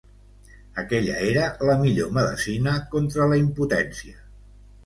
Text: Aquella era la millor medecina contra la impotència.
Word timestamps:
Aquella 0.83 1.17
era 1.25 1.43
la 1.71 1.77
millor 1.83 2.09
medecina 2.17 2.75
contra 2.97 3.29
la 3.35 3.41
impotència. 3.43 4.19